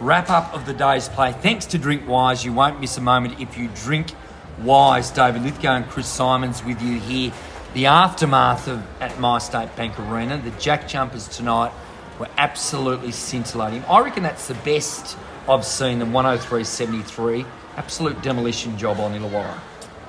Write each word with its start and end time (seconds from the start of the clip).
wrap 0.00 0.30
up 0.30 0.52
of 0.54 0.66
the 0.66 0.74
day's 0.74 1.08
play. 1.08 1.32
Thanks 1.32 1.66
to 1.66 1.78
DrinkWise, 1.78 2.44
you 2.44 2.52
won't 2.52 2.80
miss 2.80 2.98
a 2.98 3.00
moment 3.00 3.40
if 3.40 3.56
you 3.56 3.68
drink 3.74 4.12
Wise. 4.58 5.10
David 5.10 5.42
Lithgow 5.42 5.76
and 5.76 5.86
Chris 5.88 6.06
Simons 6.06 6.64
with 6.64 6.80
you 6.80 6.98
here. 7.00 7.32
The 7.74 7.86
aftermath 7.86 8.68
of 8.68 8.82
at 9.00 9.12
MyState 9.12 9.74
Bank 9.76 9.98
Arena, 9.98 10.38
the 10.38 10.50
Jack 10.52 10.88
Jumpers 10.88 11.28
tonight 11.28 11.72
were 12.18 12.28
absolutely 12.38 13.12
scintillating. 13.12 13.84
I 13.84 14.00
reckon 14.00 14.22
that's 14.22 14.48
the 14.48 14.54
best 14.54 15.16
I've 15.48 15.64
seen 15.64 15.98
them 15.98 16.12
103.73. 16.12 17.46
Absolute 17.76 18.22
demolition 18.22 18.78
job 18.78 18.98
on 18.98 19.12
Illawarra. 19.12 19.58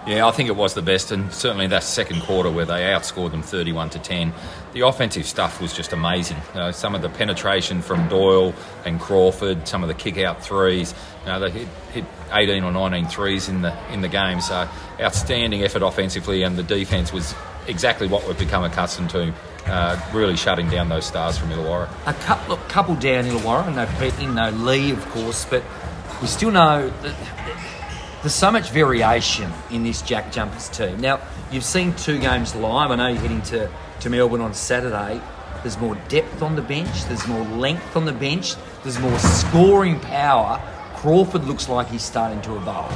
Yeah, 0.07 0.25
I 0.25 0.31
think 0.31 0.47
it 0.47 0.55
was 0.55 0.73
the 0.73 0.81
best, 0.81 1.11
and 1.11 1.33
certainly 1.33 1.67
that 1.67 1.83
second 1.83 2.21
quarter 2.21 2.49
where 2.49 2.63
they 2.63 2.83
outscored 2.83 3.31
them 3.31 3.43
31 3.43 3.89
to 3.89 3.99
10. 3.99 4.33
The 4.71 4.87
offensive 4.87 5.25
stuff 5.25 5.59
was 5.59 5.73
just 5.73 5.91
amazing. 5.91 6.37
You 6.53 6.61
know, 6.61 6.71
some 6.71 6.95
of 6.95 7.01
the 7.01 7.09
penetration 7.09 7.81
from 7.81 8.07
Doyle 8.07 8.53
and 8.85 9.01
Crawford, 9.01 9.67
some 9.67 9.83
of 9.83 9.89
the 9.89 9.93
kick 9.93 10.17
out 10.17 10.41
threes. 10.41 10.93
You 11.25 11.31
know, 11.34 11.39
they 11.41 11.51
hit, 11.51 11.67
hit 11.91 12.05
18 12.31 12.63
or 12.63 12.71
19 12.71 13.07
threes 13.07 13.49
in 13.49 13.63
the 13.63 13.75
in 13.91 13.99
the 13.99 14.07
game. 14.07 14.39
So 14.39 14.70
outstanding 14.98 15.63
effort 15.63 15.81
offensively, 15.81 16.43
and 16.43 16.55
the 16.55 16.63
defense 16.63 17.12
was 17.12 17.35
exactly 17.67 18.07
what 18.07 18.26
we've 18.26 18.39
become 18.39 18.63
accustomed 18.63 19.09
to. 19.09 19.34
Uh, 19.65 19.99
really 20.13 20.37
shutting 20.37 20.70
down 20.70 20.87
those 20.87 21.05
stars 21.05 21.37
from 21.37 21.49
Illawarra. 21.49 21.89
A 22.05 22.13
couple, 22.13 22.55
couple 22.70 22.95
down 22.95 23.26
Illawarra, 23.26 23.67
and 23.67 23.77
they've 23.77 24.29
no 24.34 24.51
Lee, 24.51 24.91
of 24.91 25.05
course, 25.09 25.43
but 25.43 25.62
we 26.21 26.27
still 26.27 26.51
know 26.51 26.89
that 27.01 27.15
there's 28.27 28.36
so 28.36 28.52
much 28.52 28.72
variation 28.72 29.49
in 29.72 29.84
this 29.84 30.02
Jack 30.02 30.34
Jumpers 30.34 30.68
team. 30.68 30.99
Now, 30.99 31.22
you've 31.49 31.63
seen 31.63 31.94
two 31.94 32.20
games 32.20 32.54
live. 32.55 32.91
I 32.91 32.98
know 32.98 33.08
you're 33.08 33.22
heading 33.22 33.41
to, 33.44 33.72
to 34.02 34.09
Melbourne 34.09 34.41
on 34.41 34.54
Saturday. 34.54 35.22
There's 35.63 35.77
more 35.77 35.95
depth 36.09 36.41
on 36.41 36.58
the 36.58 36.62
bench, 36.62 37.05
there's 37.05 37.26
more 37.26 37.45
length 37.45 37.95
on 37.95 38.04
the 38.04 38.12
bench, 38.12 38.55
there's 38.84 38.99
more 38.99 39.18
scoring 39.18 39.98
power. 40.02 40.62
Crawford 40.95 41.45
looks 41.45 41.70
like 41.70 41.88
he's 41.88 42.04
starting 42.04 42.41
to 42.41 42.58
evolve. 42.58 42.94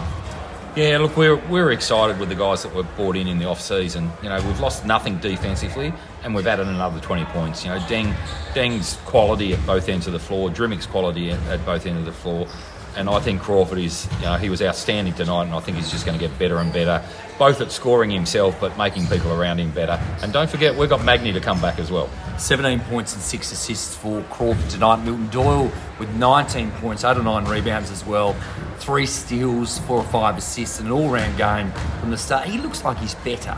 Yeah, 0.76 0.98
look, 0.98 1.16
we're, 1.16 1.38
we're 1.48 1.72
excited 1.72 2.20
with 2.20 2.28
the 2.28 2.36
guys 2.36 2.64
that 2.64 2.76
were 2.76 2.84
brought 2.84 3.16
in 3.16 3.28
in 3.28 3.40
the 3.40 3.46
off 3.46 3.62
season. 3.62 4.12
You 4.22 4.28
know, 4.28 4.36
we've 4.46 4.60
lost 4.60 4.86
nothing 4.86 5.18
defensively, 5.20 5.94
and 6.24 6.36
we've 6.36 6.48
added 6.48 6.68
another 6.68 7.00
20 7.00 7.24
points. 7.26 7.64
You 7.64 7.72
know, 7.72 7.80
Deng, 7.80 8.14
Deng's 8.54 8.98
quality 9.06 9.54
at 9.54 9.66
both 9.66 9.88
ends 9.88 10.08
of 10.08 10.14
the 10.14 10.20
floor, 10.20 10.50
Drmic's 10.50 10.86
quality 10.86 11.32
at, 11.32 11.40
at 11.48 11.66
both 11.66 11.86
ends 11.86 12.00
of 12.00 12.06
the 12.06 12.12
floor, 12.12 12.48
and 12.96 13.10
I 13.10 13.20
think 13.20 13.42
Crawford 13.42 13.80
is, 13.80 14.08
you 14.20 14.26
know, 14.26 14.36
he 14.36 14.50
was 14.50 14.62
outstanding 14.62 15.14
tonight, 15.14 15.44
and 15.44 15.54
I 15.54 15.60
think 15.60 15.78
he's 15.78 15.92
just 15.92 16.06
going 16.06 16.18
to 16.18 16.28
get 16.28 16.38
better 16.38 16.58
and 16.58 16.72
better, 16.74 17.04
both 17.40 17.62
at 17.62 17.72
scoring 17.72 18.12
himself, 18.12 18.60
but 18.60 18.78
making 18.78 19.08
people 19.08 19.32
around 19.32 19.60
him 19.60 19.72
better. 19.72 20.00
And 20.22 20.32
don't 20.32 20.50
forget, 20.50 20.76
we've 20.76 20.90
got 20.90 21.02
Magnay 21.02 21.34
to 21.34 21.40
come 21.40 21.62
back 21.62 21.80
as 21.80 21.92
well. 21.92 22.10
17 22.38 22.80
points 22.82 23.14
and 23.14 23.22
six 23.22 23.52
assists 23.52 23.96
for 23.96 24.22
Crawford 24.24 24.70
tonight. 24.70 24.98
Milton 25.04 25.30
Doyle 25.30 25.72
with 26.00 26.10
19 26.16 26.72
points, 26.72 27.04
8 27.04 27.18
or 27.18 27.24
9 27.24 27.46
rebounds 27.46 27.92
as 27.92 28.06
well. 28.06 28.34
Three 28.78 29.06
steals, 29.06 29.80
four 29.80 29.98
or 29.98 30.04
five 30.04 30.38
assists, 30.38 30.80
an 30.80 30.92
all 30.92 31.10
round 31.10 31.38
game 31.38 31.72
from 32.00 32.12
the 32.12 32.18
start. 32.18 32.48
He 32.48 32.58
looks 32.58 32.84
like 32.84 32.98
he's 32.98 33.16
better. 33.16 33.58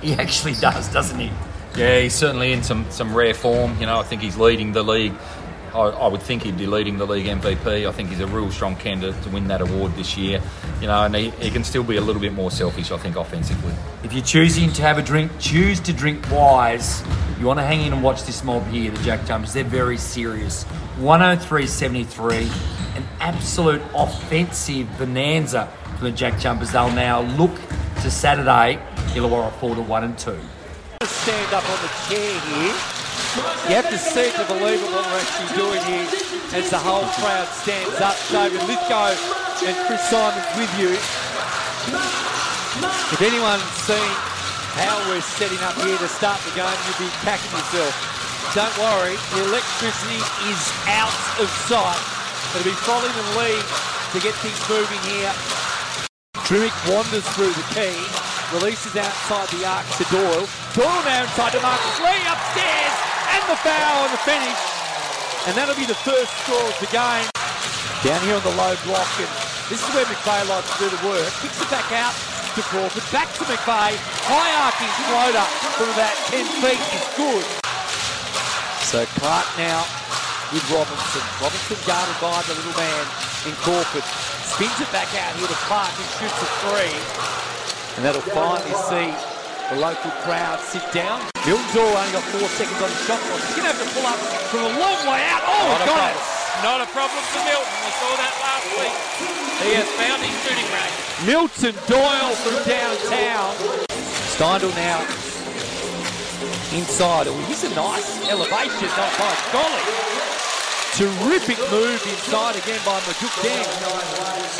He 0.00 0.14
actually 0.14 0.54
does, 0.54 0.88
doesn't 0.88 1.18
he? 1.18 1.30
Yeah, 1.76 2.00
he's 2.00 2.14
certainly 2.14 2.52
in 2.52 2.62
some, 2.62 2.88
some 2.90 3.14
rare 3.14 3.34
form. 3.34 3.78
You 3.80 3.86
know, 3.86 3.98
I 3.98 4.02
think 4.04 4.22
he's 4.22 4.36
leading 4.36 4.72
the 4.72 4.82
league. 4.82 5.14
I, 5.74 5.88
I 5.88 6.06
would 6.06 6.22
think 6.22 6.44
he'd 6.44 6.56
be 6.56 6.66
leading 6.66 6.98
the 6.98 7.06
league 7.06 7.26
MVP. 7.26 7.88
I 7.88 7.90
think 7.90 8.08
he's 8.08 8.20
a 8.20 8.26
real 8.28 8.50
strong 8.50 8.76
candidate 8.76 9.20
to 9.24 9.30
win 9.30 9.48
that 9.48 9.60
award 9.60 9.94
this 9.96 10.16
year. 10.16 10.40
You 10.80 10.86
know, 10.86 11.04
and 11.04 11.14
he, 11.14 11.30
he 11.30 11.50
can 11.50 11.64
still 11.64 11.82
be 11.82 11.96
a 11.96 12.00
little 12.00 12.22
bit 12.22 12.32
more 12.32 12.50
selfish, 12.50 12.92
I 12.92 12.96
think, 12.96 13.16
offensively. 13.16 13.74
If 14.04 14.12
you're 14.12 14.24
choosing 14.24 14.72
to 14.74 14.82
have 14.82 14.98
a 14.98 15.02
drink, 15.02 15.32
choose 15.40 15.80
to 15.80 15.92
drink 15.92 16.30
wise. 16.30 17.02
You 17.40 17.46
want 17.46 17.58
to 17.58 17.64
hang 17.64 17.82
in 17.82 17.92
and 17.92 18.02
watch 18.02 18.22
this 18.22 18.44
mob 18.44 18.64
here, 18.68 18.92
the 18.92 19.02
Jack 19.02 19.26
Jumpers. 19.26 19.52
They're 19.52 19.64
very 19.64 19.98
serious. 19.98 20.64
103.73, 21.00 22.96
an 22.96 23.04
absolute 23.18 23.82
offensive 23.96 24.86
bonanza 24.96 25.68
for 25.98 26.04
the 26.04 26.12
Jack 26.12 26.38
Jumpers. 26.38 26.70
They'll 26.70 26.92
now 26.92 27.22
look 27.22 27.54
to 28.02 28.10
Saturday, 28.10 28.80
Illawarra 29.14 29.52
4 29.58 29.74
to 29.74 29.82
1 29.82 30.04
and 30.04 30.16
2. 30.16 30.38
Stand 31.02 31.52
up 31.52 31.68
on 31.68 31.82
the 31.82 31.88
chair 32.08 32.40
here. 32.40 32.93
You 33.34 33.74
have 33.74 33.90
to 33.90 33.98
see 33.98 34.30
to 34.30 34.44
believe 34.46 34.78
it 34.78 34.90
what 34.94 35.02
we're 35.10 35.18
actually 35.18 35.50
doing 35.58 35.82
here 35.90 36.06
as 36.54 36.70
the 36.70 36.78
whole 36.78 37.02
crowd 37.18 37.50
stands 37.50 37.98
up. 37.98 38.14
David 38.30 38.62
Lithgow 38.70 39.10
and 39.66 39.74
Chris 39.90 40.06
Simons 40.06 40.46
with 40.54 40.70
you. 40.78 40.94
If 43.10 43.18
anyone's 43.18 43.66
seen 43.82 44.12
how 44.78 44.94
we're 45.10 45.18
setting 45.34 45.58
up 45.66 45.74
here 45.82 45.98
to 45.98 46.06
start 46.06 46.38
the 46.46 46.54
game, 46.54 46.78
you'll 46.86 47.10
be 47.10 47.12
packing 47.26 47.50
yourself. 47.58 47.94
Don't 48.54 48.76
worry, 48.78 49.18
the 49.34 49.50
electricity 49.50 50.22
is 50.46 50.62
out 50.94 51.10
of 51.42 51.50
sight. 51.66 51.98
It'll 52.54 52.70
be 52.70 52.76
Froling 52.86 53.10
and 53.10 53.30
Lee 53.34 53.58
to 54.14 54.18
get 54.22 54.34
things 54.46 54.62
moving 54.70 55.02
here. 55.10 55.34
Drmic 56.46 56.76
wanders 56.86 57.26
through 57.34 57.50
the 57.50 57.66
key, 57.74 57.98
releases 58.54 58.94
outside 58.94 59.50
the 59.50 59.66
arc 59.66 59.82
to 59.98 60.06
Doyle. 60.06 60.46
Doyle 60.78 61.02
now 61.02 61.26
inside 61.26 61.50
to 61.50 61.62
Marcus 61.62 61.98
Lee 61.98 62.22
upstairs, 62.30 62.94
and 63.34 63.44
the 63.50 63.58
foul 63.58 64.06
on 64.06 64.10
the 64.14 64.22
finish. 64.22 64.60
And 65.50 65.52
that'll 65.58 65.74
be 65.74 65.84
the 65.84 65.98
first 66.06 66.30
score 66.46 66.62
of 66.62 66.78
the 66.78 66.90
game. 66.94 67.26
Down 68.06 68.20
here 68.22 68.38
on 68.38 68.44
the 68.46 68.54
low 68.54 68.78
block, 68.86 69.10
and 69.18 69.30
this 69.68 69.82
is 69.82 69.88
where 69.92 70.06
McVeigh 70.06 70.46
likes 70.46 70.70
to 70.76 70.76
do 70.78 70.88
the 70.88 71.02
work. 71.02 71.28
Kicks 71.42 71.58
it 71.58 71.68
back 71.68 71.88
out 71.92 72.14
to 72.54 72.62
Crawford, 72.70 73.04
back 73.10 73.28
to 73.40 73.44
McVeigh. 73.48 73.98
High 74.30 74.52
arcing 74.62 74.92
floater 75.10 75.46
from 75.74 75.88
about 75.92 76.16
10 76.30 76.46
feet 76.62 76.82
is 76.94 77.06
good. 77.18 77.46
So 78.86 79.02
Clark 79.18 79.48
now 79.58 79.82
with 80.54 80.64
Robinson. 80.70 81.24
Robinson 81.42 81.80
guarded 81.82 82.18
by 82.22 82.38
the 82.46 82.54
little 82.54 82.76
man 82.78 83.04
in 83.50 83.54
Crawford. 83.66 84.06
Spins 84.46 84.78
it 84.78 84.90
back 84.94 85.10
out 85.18 85.34
here 85.34 85.50
to 85.50 85.60
Clark 85.66 85.90
and 85.90 86.08
shoots 86.20 86.38
a 86.38 86.48
three. 86.62 86.94
And 87.96 88.04
that'll 88.04 88.22
finally 88.30 88.76
see 88.86 89.33
the 89.74 89.80
local 89.80 90.10
crowd 90.22 90.60
sit 90.60 90.82
down. 90.94 91.18
Milton 91.46 91.66
Doyle 91.74 91.90
only 91.90 92.12
got 92.14 92.22
four 92.30 92.46
seconds 92.54 92.78
on 92.78 92.88
the 92.88 93.00
shot 93.06 93.18
clock. 93.26 93.42
He's 93.42 93.58
going 93.58 93.66
to 93.66 93.74
have 93.74 93.82
to 93.82 93.90
pull 93.90 94.06
up 94.06 94.20
from 94.50 94.62
a 94.70 94.72
long 94.78 94.98
way 95.10 95.20
out. 95.26 95.42
Oh, 95.42 95.66
Not 95.66 95.82
a 95.82 95.86
got 95.86 95.98
problem. 95.98 96.14
it. 96.14 96.62
Not 96.62 96.78
a 96.78 96.88
problem 96.94 97.22
for 97.34 97.42
Milton. 97.42 97.74
We 97.82 97.90
saw 97.98 98.12
that 98.22 98.34
last 98.38 98.66
week. 98.78 98.96
He 99.66 99.70
has 99.74 99.88
found 99.98 100.18
his 100.22 100.34
shooting 100.46 100.68
range. 100.70 100.96
Milton 101.26 101.74
Doyle 101.90 102.34
from 102.38 102.56
downtown. 102.62 103.50
Steindl 104.38 104.70
now 104.78 105.02
inside. 106.74 107.26
Oh, 107.26 107.34
he's 107.50 107.64
a 107.66 107.72
nice 107.74 108.06
elevation, 108.30 108.88
not 108.94 109.10
by 109.18 109.32
golly. 109.50 109.84
Terrific 110.94 111.58
move 111.74 111.98
inside 112.06 112.54
again 112.54 112.78
by 112.86 112.98
Majok 113.10 113.34
Deng. 113.42 113.66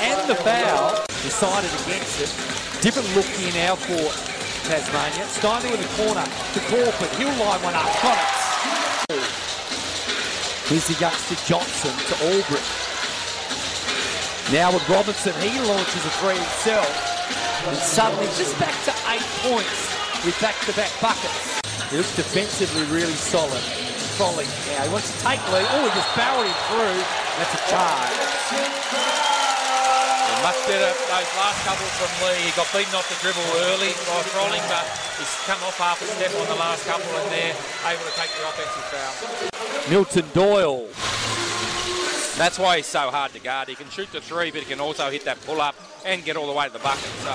And 0.02 0.18
the 0.28 0.34
foul 0.34 1.06
decided 1.22 1.70
against 1.86 2.18
it. 2.18 2.30
Different 2.82 3.08
look 3.14 3.26
here 3.38 3.54
now 3.54 3.76
for 3.76 4.33
Tasmania. 4.64 5.28
Steindl 5.28 5.76
in 5.76 5.80
the 5.80 5.92
corner 6.00 6.24
to 6.24 6.60
Crawford. 6.72 7.12
He'll 7.20 7.28
line 7.36 7.60
one 7.60 7.76
up. 7.76 7.84
Got 8.00 8.16
it. 8.16 9.20
Here's 10.66 10.88
the 10.88 10.96
youngster 10.98 11.36
Johnson 11.44 11.92
to 11.92 12.14
Olbrich. 12.32 12.64
Now 14.52 14.72
with 14.72 14.88
Robinson, 14.88 15.34
he 15.40 15.60
launches 15.60 16.04
a 16.04 16.12
three 16.20 16.36
himself. 16.40 16.88
And 17.68 17.76
suddenly 17.76 18.26
just 18.36 18.58
back 18.58 18.74
to 18.84 18.92
eight 19.12 19.24
points 19.44 19.92
with 20.24 20.36
back-to-back 20.40 20.92
buckets. 21.00 21.60
He 21.90 21.96
looks 21.98 22.16
defensively 22.16 22.84
really 22.84 23.12
solid. 23.12 23.60
Folly 24.16 24.46
now, 24.72 24.82
he 24.84 24.88
wants 24.88 25.12
to 25.12 25.18
take 25.24 25.40
lead. 25.52 25.66
Oh, 25.68 25.84
he 25.84 25.92
just 25.92 26.16
barreled 26.16 26.46
him 26.46 26.54
through. 26.72 27.04
That's 27.36 27.54
a 27.54 27.60
charge. 27.68 29.33
Much 30.42 30.60
better 30.68 30.92
those 30.92 31.30
last 31.40 31.60
couple 31.64 31.86
from 31.96 32.12
Lee. 32.28 32.36
He 32.44 32.52
got 32.52 32.68
beaten 32.72 32.94
off 32.94 33.08
the 33.08 33.16
dribble 33.24 33.44
early 33.72 33.92
by 34.08 34.20
Froling, 34.28 34.60
but 34.68 34.84
he's 35.16 35.32
come 35.48 35.60
off 35.64 35.76
half 35.78 36.00
a 36.02 36.06
step 36.06 36.32
on 36.36 36.46
the 36.48 36.60
last 36.60 36.84
couple 36.86 37.08
and 37.16 37.28
they're 37.32 37.56
able 37.88 38.04
to 38.04 38.14
take 38.16 38.28
the 38.36 38.44
offensive 38.44 38.84
foul. 38.92 39.90
Milton 39.90 40.26
Doyle. 40.34 40.86
That's 42.36 42.58
why 42.58 42.76
he's 42.78 42.86
so 42.86 43.10
hard 43.10 43.32
to 43.32 43.40
guard. 43.40 43.68
He 43.68 43.74
can 43.74 43.88
shoot 43.90 44.10
the 44.12 44.20
three, 44.20 44.50
but 44.50 44.60
he 44.60 44.66
can 44.66 44.80
also 44.80 45.08
hit 45.08 45.24
that 45.24 45.40
pull 45.46 45.60
up 45.60 45.76
and 46.04 46.24
get 46.24 46.36
all 46.36 46.46
the 46.46 46.52
way 46.52 46.66
to 46.66 46.72
the 46.72 46.80
bucket. 46.80 47.08
So, 47.22 47.32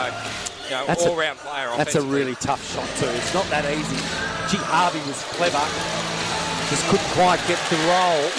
you 0.66 0.72
know, 0.72 0.86
That's 0.86 1.06
a- 1.06 1.10
all 1.10 1.16
round 1.16 1.40
player. 1.40 1.72
That's 1.78 1.96
a 1.96 2.02
really 2.02 2.36
tough 2.36 2.62
shot 2.74 2.86
too. 3.00 3.08
It's 3.18 3.34
not 3.34 3.46
that 3.50 3.66
easy. 3.66 3.98
Gee, 4.52 4.62
Harvey 4.70 5.00
was 5.08 5.24
clever. 5.38 5.64
Just 6.70 6.86
couldn't 6.90 7.10
quite 7.18 7.40
get 7.48 7.58
the 7.70 7.78
roll. 7.90 8.30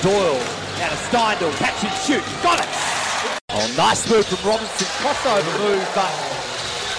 Doyle 0.00 0.40
out 0.80 0.92
of 0.92 1.00
Steindl. 1.10 1.52
Catch 1.58 1.84
and 1.84 1.92
shoot. 2.06 2.24
Got 2.42 2.60
it. 2.60 2.91
Oh, 3.54 3.74
nice 3.76 4.08
move 4.08 4.24
from 4.24 4.40
Robinson. 4.48 4.88
Crossover 5.04 5.52
move, 5.60 5.84
but 5.92 6.08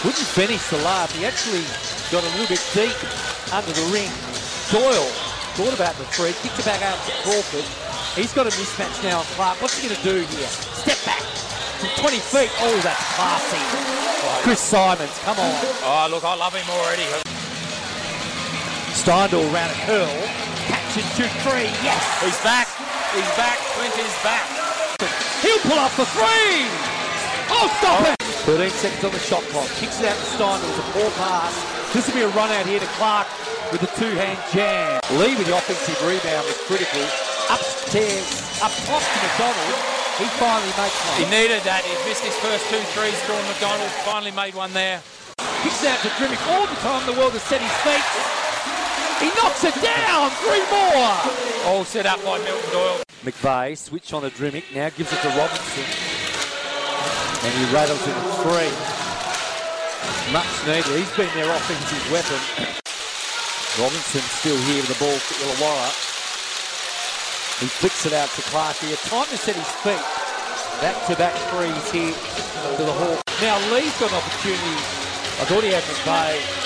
wouldn't 0.06 0.30
finish 0.38 0.62
the 0.70 0.78
lap. 0.86 1.10
He 1.10 1.26
actually 1.26 1.66
got 2.14 2.22
a 2.22 2.30
little 2.38 2.46
bit 2.46 2.62
deep 2.78 2.94
under 3.50 3.74
the 3.74 3.88
ring. 3.90 4.14
Doyle 4.70 5.10
thought 5.58 5.74
about 5.74 5.98
the 5.98 6.06
three. 6.14 6.30
Kicked 6.46 6.62
it 6.62 6.66
back 6.66 6.86
out 6.86 6.94
to 7.10 7.12
Crawford. 7.26 7.66
He's 8.14 8.34
got 8.38 8.46
a 8.46 8.54
mismatch 8.54 9.02
now 9.02 9.20
on 9.20 9.26
Clark. 9.34 9.62
What's 9.66 9.82
he 9.82 9.90
going 9.90 9.98
to 9.98 10.06
do 10.06 10.22
here? 10.30 10.46
Step 10.78 11.02
back 11.10 11.26
from 11.82 11.90
20 12.06 12.22
feet. 12.22 12.52
Oh, 12.62 12.78
that's 12.86 13.02
classy. 13.18 13.58
Chris 14.46 14.62
Simons, 14.62 15.18
come 15.26 15.40
on. 15.40 15.54
Oh, 15.82 16.08
look, 16.12 16.24
I 16.24 16.36
love 16.38 16.54
him 16.54 16.70
already. 16.70 17.10
Steindl 18.94 19.42
around 19.50 19.74
a 19.74 19.80
curl. 19.90 20.14
Catch 20.70 21.02
and 21.02 21.10
shoot 21.18 21.34
three. 21.42 21.74
Yes. 21.82 21.98
He's 22.22 22.38
back. 22.46 22.70
He's 23.18 23.34
back. 23.34 23.58
Clint 23.74 23.98
is 23.98 24.14
back. 24.22 24.62
He'll 25.44 25.60
pull 25.68 25.75
up 25.75 25.92
for 25.92 26.07
three. 26.16 26.63
Oh, 27.51 27.68
stop 27.84 28.07
it! 28.07 28.16
13 28.48 28.72
seconds 28.72 29.04
on 29.04 29.12
the 29.12 29.19
shot 29.19 29.44
clock. 29.51 29.68
Kicks 29.75 30.00
it 30.00 30.07
out 30.07 30.16
to 30.16 30.28
Stein. 30.40 30.56
It 30.63 30.72
was 30.72 30.80
a 30.80 30.88
poor 30.95 31.12
pass. 31.19 31.51
This 31.92 32.07
will 32.07 32.16
be 32.16 32.24
a 32.24 32.31
run 32.31 32.48
out 32.56 32.66
here 32.66 32.80
to 32.80 32.92
Clark 32.95 33.28
with 33.68 33.84
the 33.84 33.92
two-hand 34.00 34.40
jam. 34.56 35.04
Lee 35.19 35.36
with 35.36 35.48
the 35.51 35.56
offensive 35.56 36.00
rebound 36.00 36.48
was 36.48 36.56
critical. 36.63 37.04
Upstairs, 37.51 38.24
up 38.63 38.72
top 38.88 39.04
to 39.04 39.18
Macdonald. 39.19 39.80
He 40.16 40.31
finally 40.40 40.72
makes 40.80 40.95
one. 40.95 41.16
He 41.19 41.28
needed 41.28 41.60
that. 41.68 41.84
He 41.84 41.92
missed 42.07 42.24
his 42.24 42.40
first 42.40 42.63
two 42.72 42.80
threes. 42.95 43.19
Sean 43.28 43.44
Macdonald 43.51 43.92
finally 44.07 44.31
made 44.31 44.56
one 44.56 44.72
there. 44.72 45.04
Kicks 45.60 45.84
it 45.84 45.92
out 45.92 46.00
to 46.07 46.10
Drmic. 46.16 46.40
All 46.56 46.68
the 46.72 46.80
time 46.80 47.04
in 47.04 47.12
the 47.12 47.19
world 47.19 47.36
has 47.36 47.44
set 47.44 47.60
his 47.60 47.75
feet. 47.84 48.43
He 49.24 49.31
knocks 49.40 49.64
it 49.64 49.75
down. 49.80 50.30
Three 50.44 50.60
more. 50.68 51.16
All 51.72 51.86
set 51.86 52.06
up 52.06 52.20
by 52.25 52.44
Milton 52.44 52.72
Doyle. 52.75 53.00
McVeigh 53.24 53.78
switch 53.78 54.12
on 54.12 54.24
to 54.24 54.30
Drmic. 54.30 54.68
Now 54.75 54.90
gives 54.90 55.14
it 55.14 55.22
to 55.24 55.30
Robinson. 55.31 55.88
And 57.48 57.52
he 57.56 57.64
rattles 57.72 58.04
in 58.04 58.12
a 58.12 58.24
three. 58.44 58.68
Much 60.36 60.52
needed. 60.68 60.92
He's 61.00 61.16
been 61.16 61.31
their 61.40 61.48
offensive 61.56 62.04
weapon. 62.12 62.36
Robinson 63.80 64.22
still 64.44 64.60
here 64.68 64.84
with 64.84 64.92
the 64.92 65.00
ball 65.00 65.16
for 65.16 65.36
Illawarra. 65.40 65.88
He 67.64 67.68
flicks 67.68 68.06
it 68.06 68.12
out 68.12 68.28
to 68.36 68.42
Clark 68.52 68.76
here. 68.84 68.98
Time 69.08 69.26
to 69.28 69.38
set 69.38 69.56
his 69.56 69.72
feet. 69.88 70.04
Back-to-back 70.84 71.34
threes 71.48 71.92
here 71.96 72.12
to 72.12 72.84
the 72.84 72.92
Hawk. 72.92 73.24
Now 73.40 73.56
Lee's 73.72 73.98
got 74.00 74.12
an 74.12 74.18
opportunity. 74.19 74.76
I 75.40 75.48
thought 75.48 75.64
he 75.64 75.72
had 75.72 75.84
McVeigh 75.84 76.62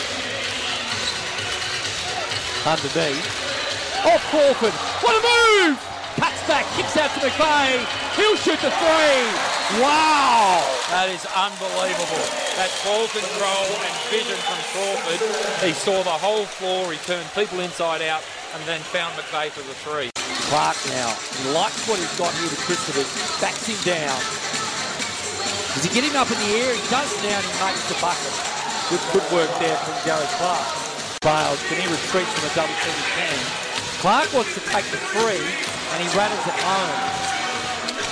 underneath. 2.68 3.24
Off 4.04 4.20
Crawford. 4.28 4.76
What 5.00 5.16
a 5.16 5.24
move! 5.24 5.80
Cuts 6.20 6.44
back, 6.48 6.68
kicks 6.76 6.98
out 7.00 7.08
to 7.16 7.20
McVeigh. 7.24 7.80
He'll 8.20 8.36
shoot 8.36 8.60
the 8.60 8.74
three. 8.76 9.24
Wow! 9.80 10.60
That 10.92 11.08
is 11.08 11.24
unbelievable. 11.32 12.26
That 12.60 12.72
ball 12.84 13.08
control 13.08 13.68
and 13.72 13.96
vision 14.12 14.36
from 14.44 14.60
Crawford. 14.76 15.22
He 15.64 15.72
saw 15.72 16.04
the 16.04 16.18
whole 16.18 16.44
floor. 16.44 16.92
He 16.92 17.00
turned 17.08 17.28
people 17.32 17.62
inside 17.62 18.02
out 18.04 18.26
and 18.54 18.64
then 18.68 18.82
found 18.92 19.16
McVeigh 19.16 19.52
for 19.56 19.64
the 19.64 19.76
three. 19.88 20.10
Clark 20.52 20.76
now. 20.92 21.16
He 21.40 21.48
likes 21.56 21.88
what 21.88 22.00
he's 22.00 22.16
got 22.20 22.34
here 22.36 22.50
to 22.52 22.60
Christopher. 22.68 23.08
Backs 23.40 23.68
him 23.68 23.80
down. 23.88 24.20
Does 25.76 25.86
he 25.86 25.92
get 25.94 26.04
him 26.04 26.18
up 26.20 26.28
in 26.32 26.40
the 26.44 26.52
air? 26.60 26.76
He 26.76 26.84
does 26.90 27.12
now 27.24 27.38
and 27.38 27.46
he 27.48 27.54
makes 27.64 27.88
the 27.88 27.98
bucket. 28.04 28.34
Good 28.90 29.04
footwork 29.14 29.52
there 29.60 29.78
from 29.86 29.96
Gary 30.04 30.28
Clark. 30.42 30.87
Fails. 31.22 31.60
Can 31.68 31.82
he 31.82 31.88
retreat 31.90 32.28
from 32.30 32.44
a 32.46 32.54
double 32.54 32.78
team? 32.86 32.94
He 32.94 33.06
can. 33.18 33.38
Clark 34.00 34.34
wants 34.34 34.54
to 34.54 34.62
take 34.70 34.86
the 34.94 35.02
three 35.10 35.42
and 35.42 35.98
he 36.04 36.08
rattles 36.14 36.46
it 36.46 36.58
home. 36.62 36.94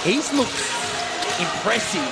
He's 0.01 0.33
looked 0.33 0.57
impressive. 1.37 2.09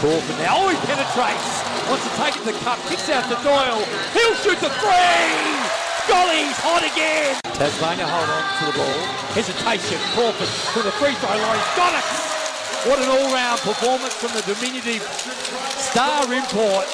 Crawford 0.00 0.38
now. 0.40 0.64
Oh, 0.64 0.68
he 0.68 0.76
penetrates. 0.84 1.48
Wants 1.88 2.04
to 2.04 2.12
take 2.20 2.36
it 2.36 2.44
to 2.44 2.52
the 2.52 2.58
cup. 2.60 2.80
Kicks 2.88 3.08
out 3.08 3.24
to 3.32 3.36
Doyle. 3.44 3.84
He'll 4.12 4.36
shoot 4.40 4.60
the 4.60 4.72
three. 4.80 5.40
Golly's 6.08 6.56
hot 6.60 6.84
again. 6.84 7.40
Tasmania 7.56 8.08
hold 8.08 8.28
on 8.28 8.44
to 8.60 8.64
the 8.68 8.76
ball. 8.76 9.00
Hesitation. 9.32 10.00
Crawford 10.16 10.48
to 10.48 10.80
the 10.84 10.92
free 10.96 11.12
throw 11.20 11.36
line. 11.36 11.56
He's 11.56 11.76
got 11.76 11.92
it. 11.96 12.08
What 12.88 12.98
an 13.00 13.08
all-round 13.12 13.60
performance 13.60 14.14
from 14.14 14.32
the 14.32 14.40
diminutive 14.48 15.04
star 15.76 16.32
import. 16.32 16.88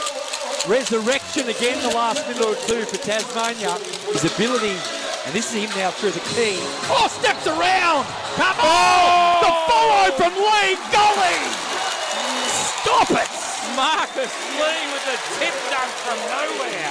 Resurrection 0.66 1.46
again 1.46 1.78
the 1.78 1.94
last 1.94 2.26
minute 2.26 2.42
or 2.42 2.58
two 2.66 2.82
for 2.90 2.98
Tasmania. 2.98 3.78
His 4.10 4.26
ability, 4.26 4.74
and 5.22 5.30
this 5.30 5.54
is 5.54 5.62
him 5.62 5.70
now 5.78 5.94
through 5.94 6.10
the 6.10 6.26
key. 6.34 6.58
Oh, 6.90 7.06
steps 7.06 7.46
around. 7.46 8.02
Come 8.34 8.58
on. 8.58 8.66
Oh! 8.66 9.46
The 9.46 9.52
follow 9.70 10.10
from 10.18 10.34
Lee. 10.34 10.74
Golly. 10.90 11.38
Stop 12.82 13.14
it. 13.14 13.30
Marcus 13.78 14.34
Lee 14.58 14.82
with 14.90 15.06
a 15.06 15.18
tip 15.38 15.54
dunk 15.70 15.90
from 16.02 16.18
nowhere. 16.34 16.90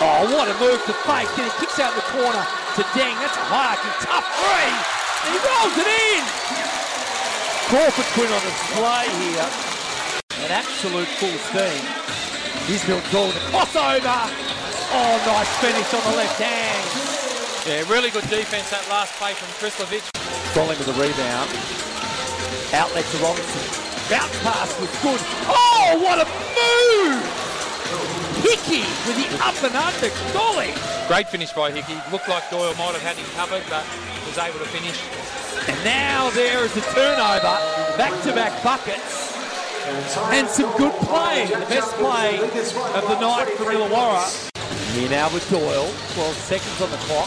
Oh, 0.00 0.32
what 0.32 0.48
a 0.48 0.56
move 0.56 0.80
to 0.88 0.96
fake. 1.04 1.28
Then 1.36 1.44
he 1.44 1.52
kicks 1.60 1.76
out 1.76 1.92
the 1.92 2.08
corner 2.08 2.40
to 2.40 2.82
Deng. 2.96 3.12
That's 3.20 3.36
a 3.36 3.44
hierarchy. 3.52 3.92
Tough 4.00 4.24
three. 4.24 4.72
And 5.28 5.30
he 5.36 5.38
rolls 5.44 5.76
it 5.76 5.92
in. 5.92 6.24
Crawford 7.68 8.08
Quinn 8.16 8.32
on 8.32 8.40
display 8.48 9.12
here. 9.28 9.48
An 10.40 10.50
absolute 10.56 11.08
full 11.20 11.36
steam. 11.52 12.11
Bill 12.66 13.02
Gould. 13.10 13.34
Crossover. 13.50 14.22
Oh, 14.94 15.14
nice 15.26 15.50
finish 15.58 15.88
on 15.94 16.02
the 16.10 16.16
left 16.16 16.38
hand. 16.38 16.86
Yeah, 17.66 17.90
really 17.90 18.10
good 18.10 18.28
defense 18.30 18.70
that 18.70 18.86
last 18.88 19.14
play 19.18 19.34
from 19.34 19.48
Krslovic. 19.58 20.02
Froling 20.54 20.78
with 20.78 20.86
the 20.86 20.94
rebound. 20.94 21.50
Outlet 22.72 23.04
to 23.04 23.18
Robinson. 23.18 23.62
Bounce 24.08 24.38
pass 24.46 24.70
was 24.78 24.90
good. 25.02 25.20
Oh, 25.50 25.98
what 26.02 26.22
a 26.22 26.26
move! 26.26 27.24
Hickey 28.46 28.86
with 29.06 29.18
the 29.18 29.26
up 29.42 29.58
and 29.62 29.74
under. 29.74 30.10
Golly. 30.32 30.74
Great 31.08 31.28
finish 31.28 31.52
by 31.52 31.70
Hickey. 31.70 31.98
Looked 32.10 32.28
like 32.28 32.48
Doyle 32.50 32.74
might 32.74 32.94
have 32.94 33.02
had 33.02 33.16
him 33.16 33.26
covered, 33.34 33.62
but 33.70 33.84
was 34.26 34.38
able 34.38 34.58
to 34.58 34.70
finish. 34.70 34.98
And 35.68 35.78
now 35.84 36.30
there 36.30 36.64
is 36.64 36.76
a 36.76 36.82
turnover. 36.94 37.58
Back-to-back 37.98 38.62
buckets. 38.62 39.31
And 39.84 40.46
some 40.48 40.70
good 40.76 40.92
play. 41.02 41.46
The 41.46 41.66
best 41.66 41.92
play 41.94 42.38
of 42.38 43.08
the 43.08 43.18
night 43.18 43.48
for 43.58 43.64
Illawarra. 43.64 44.22
Here 44.94 45.10
now 45.10 45.32
with 45.34 45.48
Doyle. 45.50 45.90
12 46.14 46.36
seconds 46.36 46.80
on 46.80 46.90
the 46.90 47.02
clock. 47.08 47.26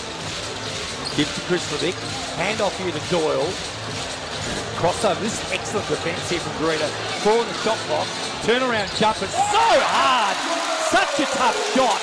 Give 1.17 1.27
to 1.27 1.41
Krslovic. 1.51 1.95
Hand 2.37 2.61
off 2.61 2.77
here 2.79 2.93
to 2.93 3.11
Doyle. 3.11 3.43
Crossover. 4.79 5.19
This 5.19 5.35
is 5.35 5.51
excellent 5.51 5.87
defence 5.89 6.29
here 6.29 6.39
from 6.39 6.55
Greta. 6.63 6.87
Four 7.27 7.39
on 7.39 7.47
the 7.47 7.53
shot 7.59 7.77
clock. 7.91 8.07
Turnaround 8.47 8.87
jumper. 8.97 9.27
So 9.27 9.65
hard. 9.91 10.37
Such 10.95 11.27
a 11.27 11.27
tough 11.35 11.59
shot. 11.75 11.99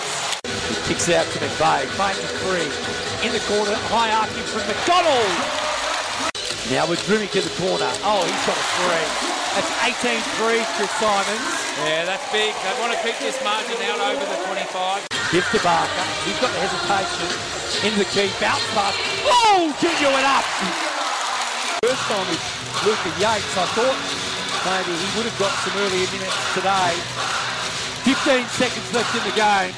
He 0.68 0.74
kicks 0.86 1.08
it 1.08 1.14
out 1.14 1.24
to 1.32 1.38
McVeigh. 1.38 1.86
Finds 1.96 2.20
the 2.20 2.28
three. 2.44 2.68
In 3.26 3.32
the 3.32 3.40
corner. 3.48 3.72
High 3.88 4.12
arcing 4.12 4.44
from 4.52 4.68
Macdonald. 4.68 5.61
Now 6.70 6.86
with 6.86 7.02
Drmic 7.10 7.34
to 7.34 7.42
the 7.42 7.50
corner. 7.58 7.90
Oh, 8.06 8.22
he 8.22 8.34
shot 8.46 8.54
a 8.54 8.66
three. 8.78 9.06
That's 9.58 9.98
18 9.98 10.14
threes, 10.38 10.62
Chris 10.78 10.94
Simons. 11.02 11.42
Yeah, 11.82 12.06
that's 12.06 12.22
big. 12.30 12.54
They 12.54 12.74
want 12.78 12.94
to 12.94 13.00
keep 13.02 13.18
this 13.18 13.34
margin 13.42 13.74
out 13.90 13.98
over 13.98 14.22
the 14.22 14.38
25. 14.46 15.10
Give 15.34 15.42
to 15.42 15.58
Barker. 15.58 16.06
He's 16.22 16.38
got 16.38 16.54
the 16.54 16.62
hesitation. 16.62 17.26
In 17.82 17.92
the 17.98 18.06
key. 18.14 18.30
Bounce 18.38 18.62
pass. 18.78 18.94
Oh, 19.26 19.74
Junior 19.82 20.14
went 20.14 20.22
up. 20.22 20.46
First 21.82 22.06
time 22.06 22.30
with 22.30 22.44
Luca 22.86 23.10
Yates. 23.18 23.52
I 23.58 23.66
thought 23.74 23.98
maybe 24.62 24.94
he 24.94 25.08
would 25.18 25.26
have 25.26 25.38
got 25.42 25.50
some 25.66 25.74
earlier 25.82 26.06
minutes 26.14 26.38
today. 26.54 26.94
15 28.06 28.46
seconds 28.54 28.86
left 28.94 29.10
in 29.18 29.22
the 29.26 29.34
game. 29.34 29.74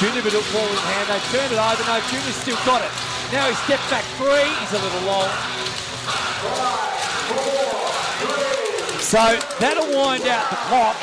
Junior 0.00 0.24
with 0.24 0.40
a 0.40 0.44
ball 0.56 0.72
in 0.72 0.82
hand. 0.88 1.12
They 1.12 1.20
turned 1.36 1.52
it 1.52 1.60
over. 1.60 1.84
No, 1.84 2.00
Junior's 2.08 2.40
still 2.40 2.60
got 2.64 2.80
it. 2.80 2.92
Now 3.28 3.44
he 3.44 3.54
steps 3.68 3.84
back 3.92 4.08
three. 4.16 4.48
He's 4.64 4.72
a 4.72 4.80
little 4.80 5.04
long. 5.04 5.28
So 9.06 9.22
that'll 9.60 9.86
wind 9.94 10.26
out 10.26 10.50
the 10.50 10.56
clock. 10.66 10.98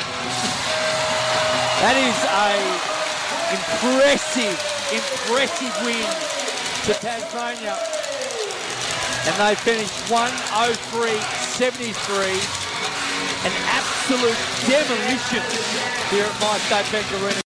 That 1.80 1.96
is 1.96 2.12
a 2.28 2.52
impressive, 3.48 4.60
impressive 4.92 5.72
win 5.84 6.04
to 6.84 6.92
Tasmania. 7.00 7.80
And 9.24 9.32
they 9.40 9.56
finished 9.56 9.96
103.73. 10.12 12.36
An 13.46 13.52
absolute 13.72 14.36
demolition 14.68 15.40
here 16.10 16.26
at 16.28 16.40
My 16.40 16.58
State 16.68 16.92
Bank 16.92 17.06
Arena. 17.22 17.40